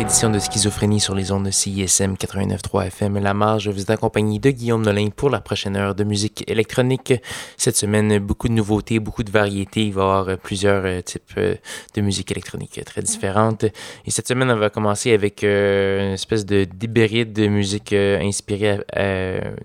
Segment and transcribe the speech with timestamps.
[0.00, 3.68] édition de Schizophrénie sur les ondes de CISM 89.3 FM La Marge.
[3.68, 7.14] Vous êtes accompagné de Guillaume Nolin pour la prochaine heure de musique électronique.
[7.56, 9.86] Cette semaine, beaucoup de nouveautés, beaucoup de variétés.
[9.86, 11.56] Il va y avoir euh, plusieurs euh, types euh,
[11.94, 13.64] de musique électronique très différentes.
[13.64, 18.78] Et cette semaine, on va commencer avec une espèce de d'hybride de musique inspirée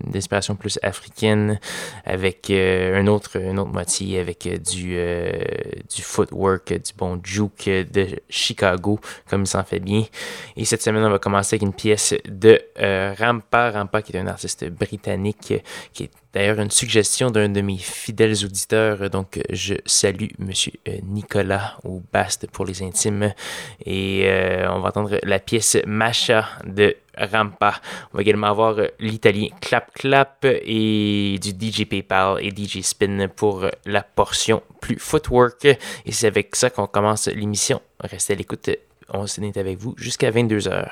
[0.04, 1.60] d'inspiration plus africaine,
[2.04, 4.96] avec un autre, une autre moitié, avec du,
[5.94, 8.98] du footwork, du bon juke de Chicago,
[9.28, 10.04] comme il s'en fait bien.
[10.56, 13.70] Et cette semaine, on va commencer avec une pièce de euh, Rampa.
[13.70, 15.54] Rampa, qui est un artiste britannique,
[15.92, 19.10] qui est d'ailleurs une suggestion d'un de mes fidèles auditeurs.
[19.10, 23.32] Donc, je salue Monsieur euh, Nicolas ou Bast pour les intimes.
[23.84, 27.80] Et euh, on va entendre la pièce Masha de Rampa.
[28.12, 33.66] On va également avoir l'italien Clap Clap et du DJ PayPal et DJ Spin pour
[33.86, 35.64] la portion plus footwork.
[35.64, 37.80] Et c'est avec ça qu'on commence l'émission.
[38.00, 38.70] Restez à l'écoute
[39.12, 40.88] on s'est avec vous jusqu'à 22h.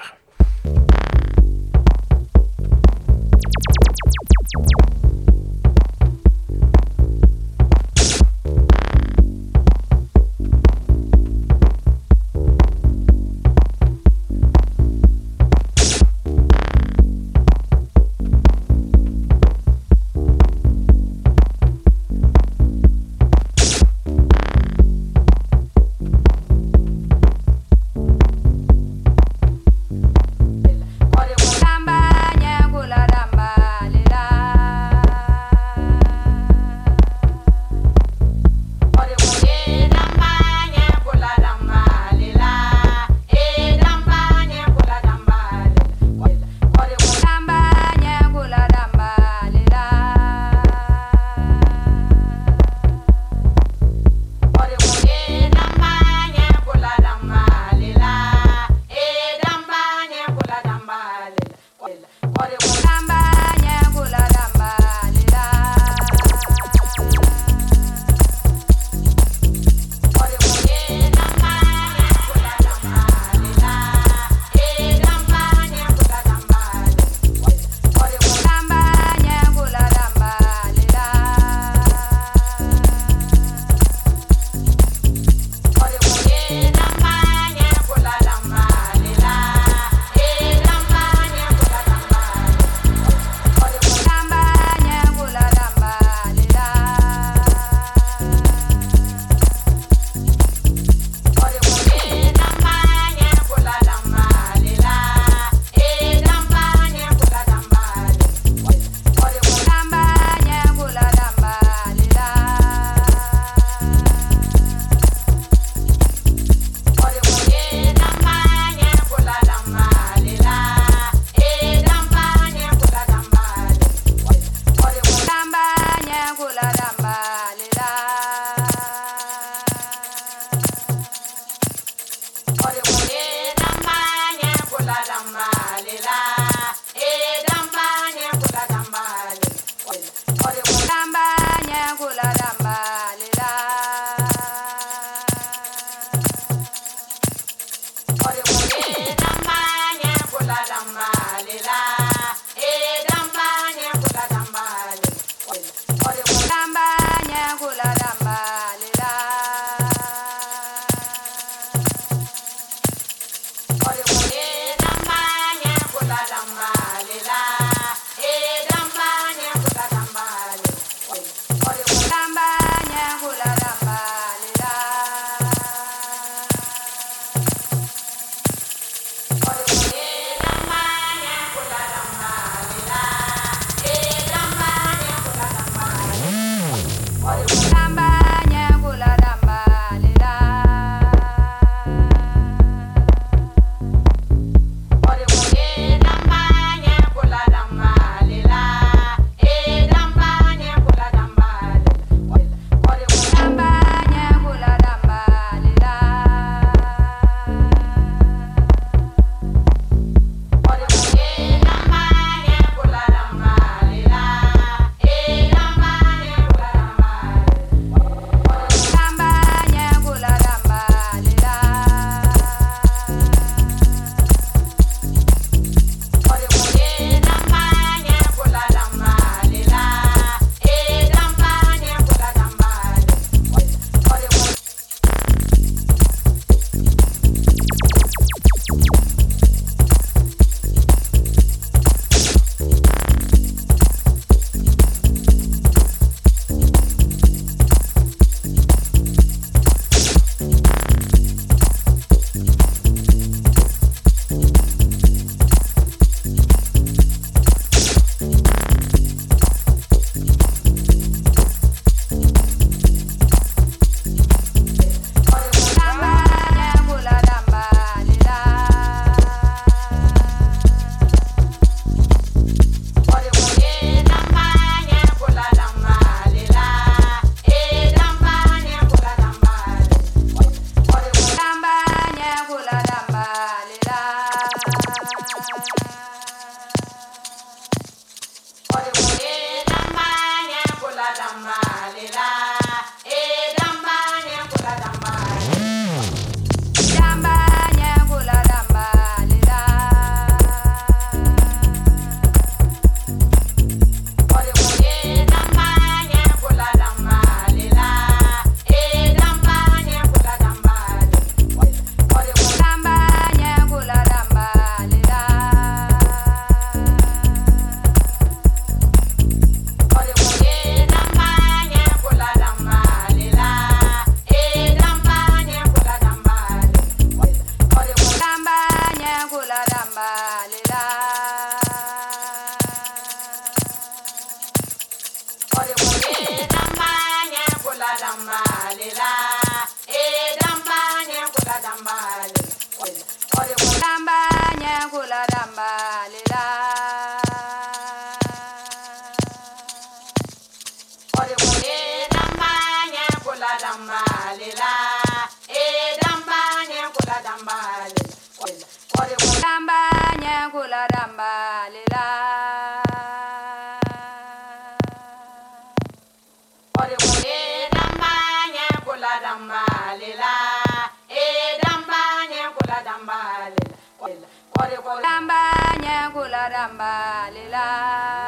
[376.42, 378.21] la ramba, le la.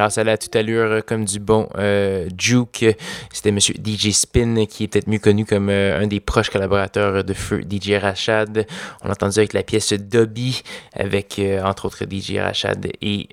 [0.00, 2.86] Alors, ça a toute allure euh, comme du bon euh, Juke.
[3.30, 7.22] C'était Monsieur DJ Spin, qui est peut-être mieux connu comme euh, un des proches collaborateurs
[7.22, 8.66] de feu DJ Rachad.
[9.02, 10.62] On l'a entendu avec la pièce Dobby,
[10.94, 13.28] avec euh, entre autres DJ Rachad et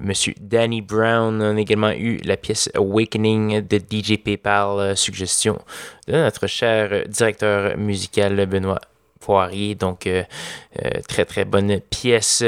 [0.00, 1.40] Monsieur Danny Brown.
[1.40, 5.60] On a également eu la pièce Awakening de DJ PayPal, suggestion
[6.08, 8.80] de notre cher directeur musical Benoît
[9.78, 10.22] donc, euh,
[10.82, 12.44] euh, très, très bonne pièce.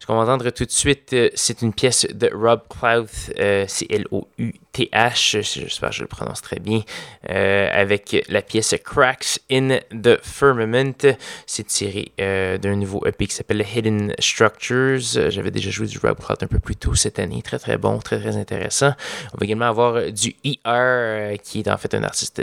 [0.00, 3.32] Ce qu'on va entendre tout de suite, euh, c'est une pièce de Rob Clouth,
[3.68, 5.42] C L O U T H.
[5.42, 6.80] j'espère que je le prononce très bien,
[7.28, 11.14] avec la pièce Cracks in the Firmament.
[11.46, 15.28] C'est tiré d'un nouveau EP qui s'appelle Hidden Structures.
[15.28, 17.42] J'avais déjà joué du Rob Clouth un peu plus tôt cette année.
[17.42, 18.94] Très, très bon, très, très intéressant.
[19.34, 22.42] On va également avoir du ER, qui est en fait un artiste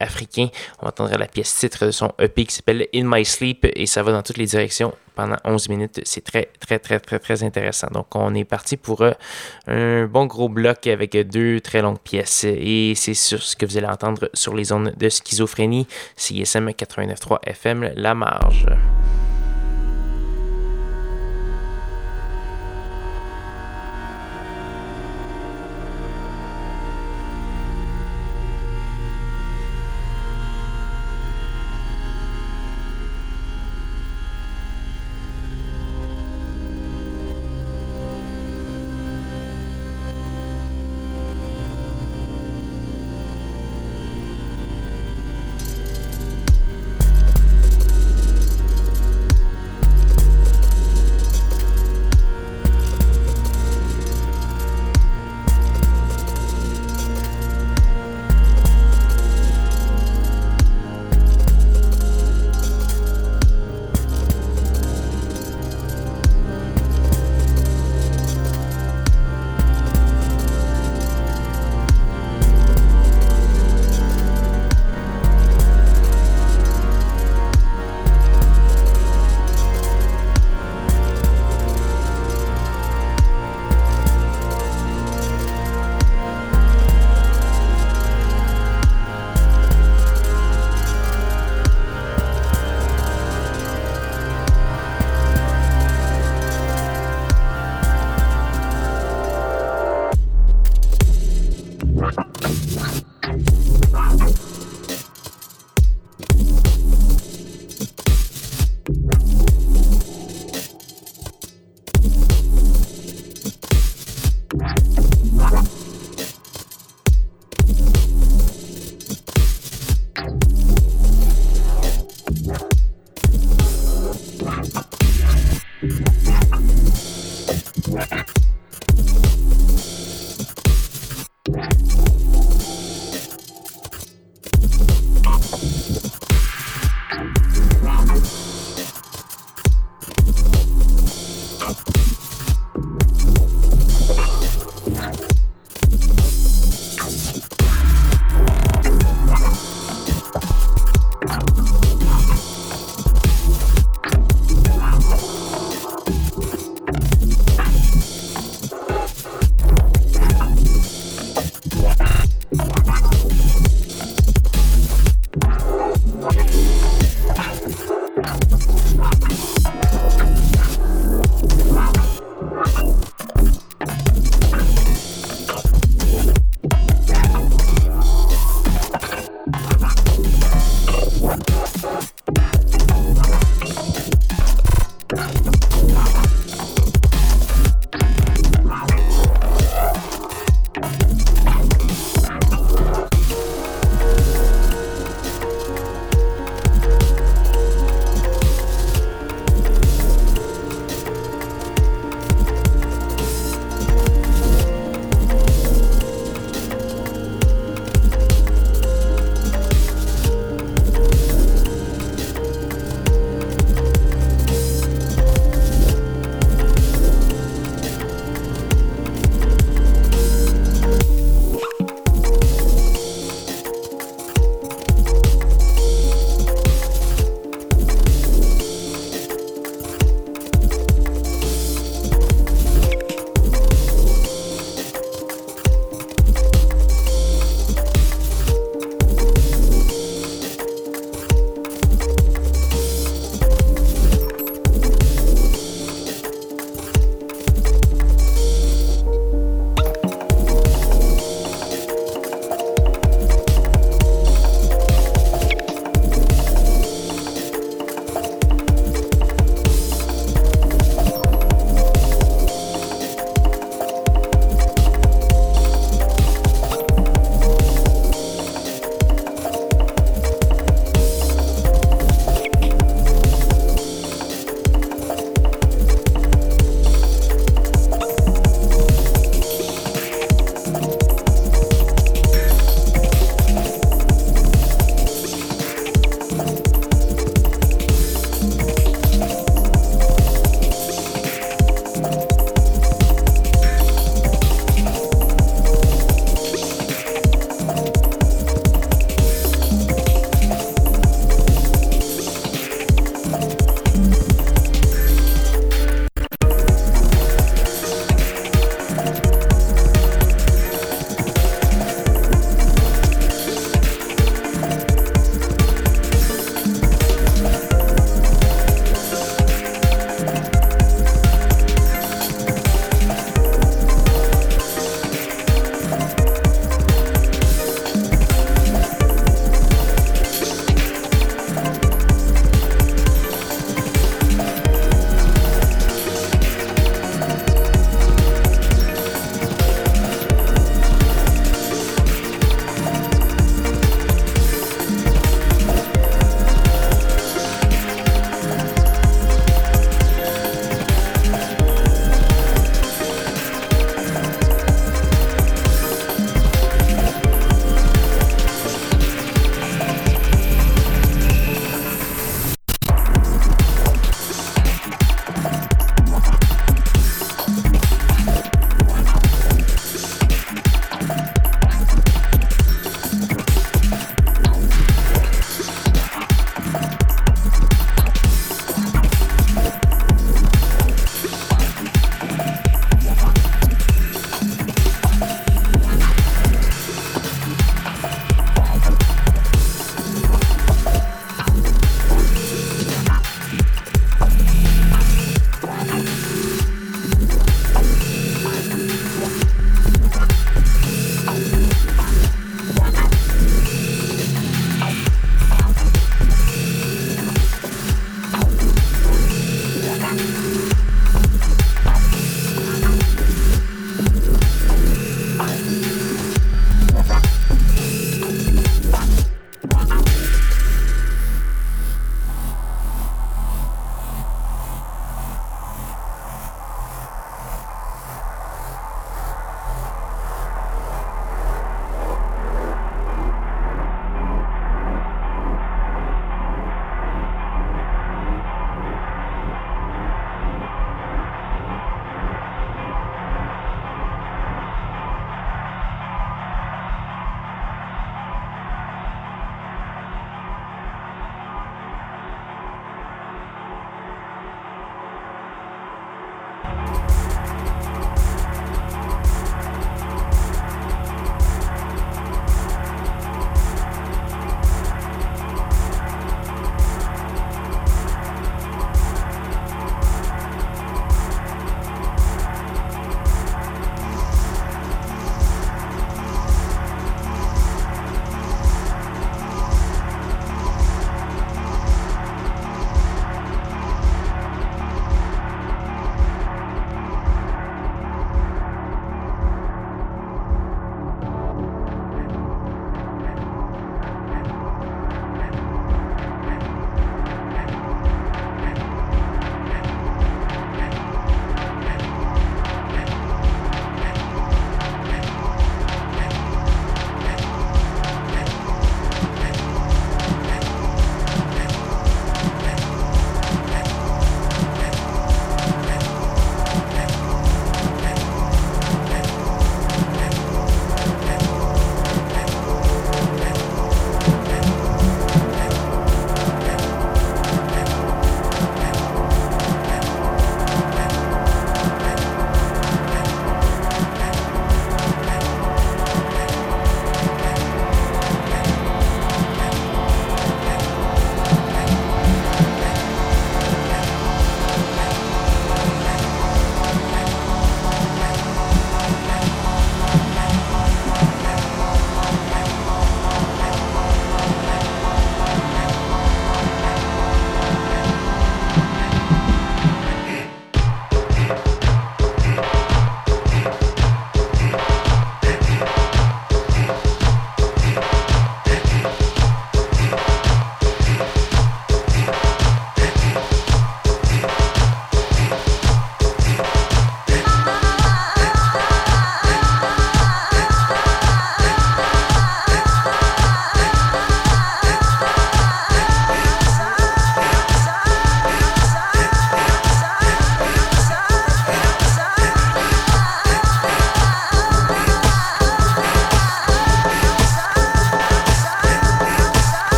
[0.00, 0.48] africain.
[0.80, 4.02] On entendra la pièce titre de son EP qui s'appelle In My Sleep et ça
[4.02, 6.00] va dans toutes les directions pendant 11 minutes.
[6.04, 7.88] C'est très, très, très, très, très intéressant.
[7.92, 9.12] Donc, on est parti pour euh,
[9.66, 13.76] un bon gros bloc avec deux très longues pièces et c'est sur ce que vous
[13.76, 15.86] allez entendre sur les zones de schizophrénie.
[16.16, 18.66] CSM 89.3 FM, La Marge.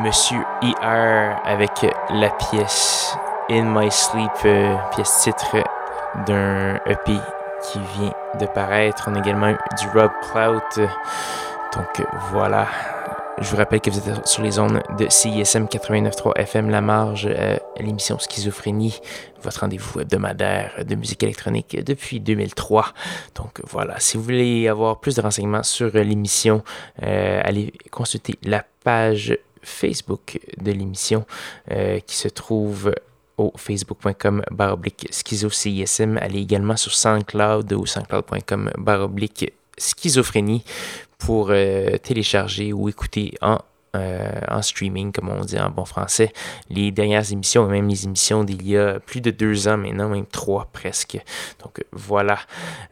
[0.00, 3.16] Monsieur ER avec la pièce
[3.48, 5.56] In My Sleep, euh, pièce titre
[6.26, 7.16] d'un EP
[7.62, 9.04] qui vient de paraître.
[9.08, 10.84] On a également du Rob Clout.
[11.74, 12.66] Donc voilà.
[13.40, 17.26] Je vous rappelle que vous êtes sur les zones de CISM 89.3 FM La Marge,
[17.26, 19.00] euh, l'émission Schizophrénie,
[19.42, 22.92] votre rendez-vous hebdomadaire de musique électronique depuis 2003.
[23.36, 26.62] Donc voilà, si vous voulez avoir plus de renseignements sur l'émission,
[27.02, 31.24] euh, allez consulter la page Facebook de l'émission
[31.70, 32.92] euh, qui se trouve
[33.38, 36.18] au facebook.com baroblique schizo-CISM.
[36.18, 39.50] Allez également sur SoundCloud ou soundcloud.com baroblique
[39.80, 40.64] schizophrénie
[41.18, 43.58] pour euh, télécharger ou écouter en,
[43.96, 46.32] euh, en streaming, comme on dit en bon français,
[46.68, 50.08] les dernières émissions et même les émissions d'il y a plus de deux ans maintenant,
[50.08, 51.18] même trois presque.
[51.62, 52.38] Donc voilà.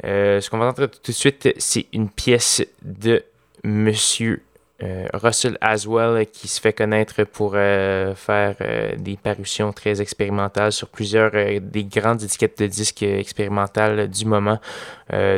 [0.05, 3.25] Euh, ce qu'on va entendre tout de suite, c'est une pièce de
[3.65, 4.43] Monsieur
[4.81, 10.89] Russell Aswell qui se fait connaître pour euh, faire euh, des parutions très expérimentales sur
[10.89, 14.61] plusieurs des grandes étiquettes de disques expérimentales du moment,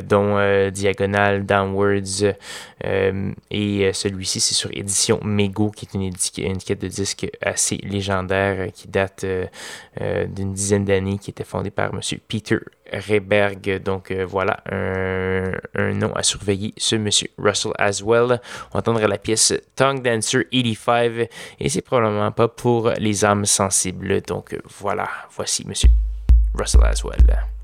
[0.05, 2.35] dont Diagonal, Downwards
[2.83, 8.89] et celui-ci c'est sur édition Mego qui est une, étiquette de disques assez légendaire qui
[8.89, 9.25] date
[10.01, 12.59] d'une dizaine d'années qui était fondée par Monsieur Peter
[12.93, 13.83] Reberg.
[13.83, 18.41] Donc euh, voilà un, nom à surveiller, ce monsieur Russell Aswell.
[18.73, 21.29] On entendra la pièce Tongue Dancer 85
[21.59, 24.21] et c'est probablement pas pour les âmes sensibles.
[24.23, 25.91] Donc voilà, voici monsieur
[26.55, 27.60] Russell Aswell.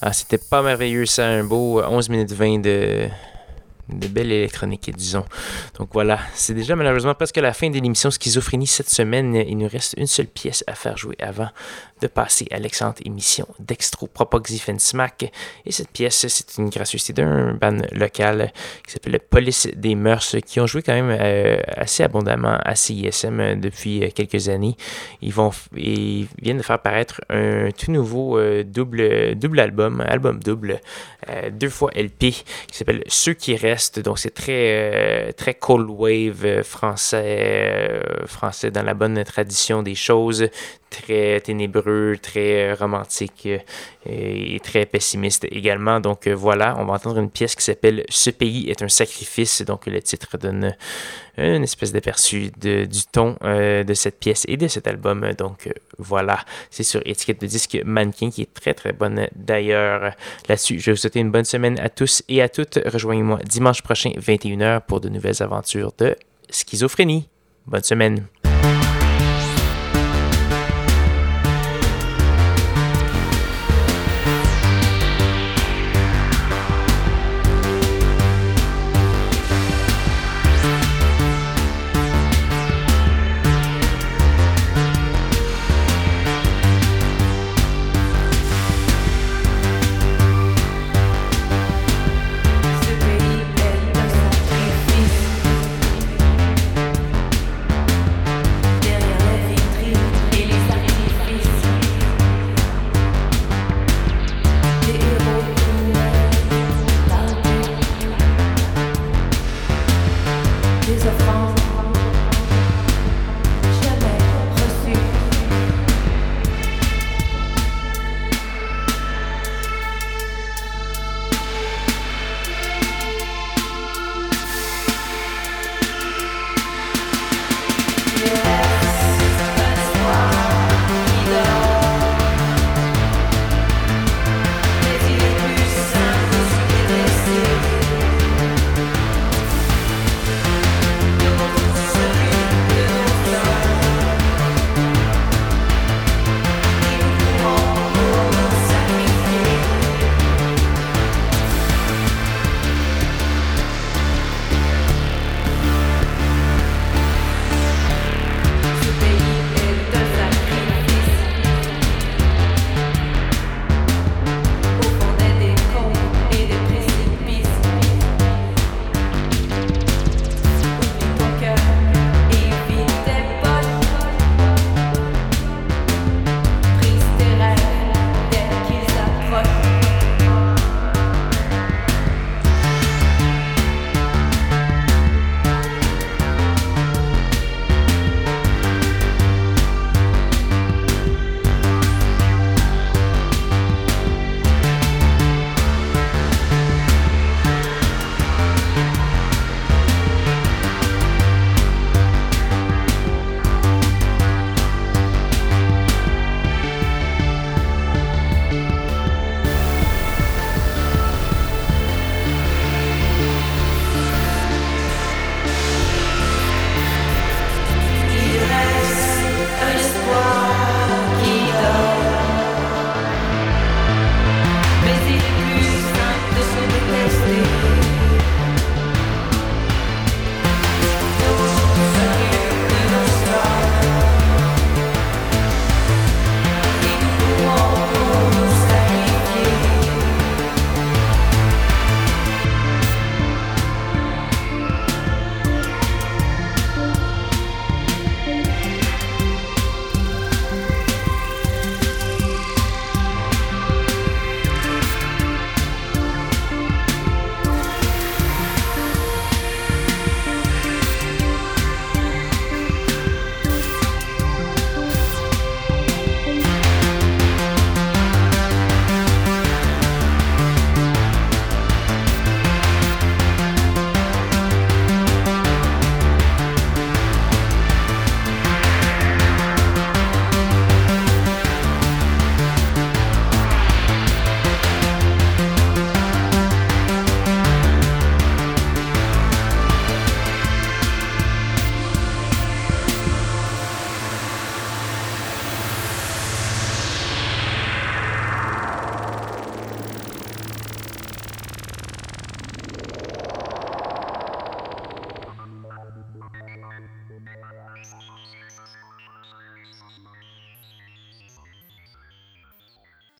[0.00, 3.08] Ah, c'était pas merveilleux, ça, un beau 11 minutes 20 de,
[3.88, 5.24] de belle électronique, disons.
[5.78, 9.34] Donc voilà, c'est déjà malheureusement presque la fin de l'émission Schizophrénie cette semaine.
[9.34, 11.48] Il nous reste une seule pièce à faire jouer avant
[12.00, 14.08] de passer à l'excellente émission Dextro
[14.78, 15.32] Smack.
[15.64, 18.52] Et cette pièce, c'est une gracieuseté d'un band local
[18.86, 23.58] qui s'appelle Police des Mœurs, qui ont joué quand même euh, assez abondamment à CISM
[23.60, 24.76] depuis euh, quelques années.
[25.22, 30.40] Ils, vont, ils viennent de faire paraître un tout nouveau euh, double, double album, album
[30.40, 30.80] double,
[31.52, 33.75] deux fois LP, qui s'appelle Ceux qui restent.
[34.04, 40.48] Donc c'est très, très cold wave français, français dans la bonne tradition des choses
[40.90, 43.58] très ténébreux, très euh, romantique euh,
[44.06, 46.00] et très pessimiste également.
[46.00, 49.62] Donc euh, voilà, on va entendre une pièce qui s'appelle Ce pays est un sacrifice.
[49.62, 50.76] Donc le titre donne
[51.38, 55.28] une espèce d'aperçu du ton de cette pièce et de cet album.
[55.36, 55.68] Donc
[55.98, 60.14] voilà, c'est sur étiquette de disque Mannequin qui est très très bonne d'ailleurs.
[60.48, 62.78] Là-dessus, je vais vous souhaiter une bonne semaine à tous et à toutes.
[62.84, 66.16] Rejoignez-moi dimanche prochain 21h pour de nouvelles aventures de
[66.50, 67.28] schizophrénie.
[67.66, 68.26] Bonne semaine.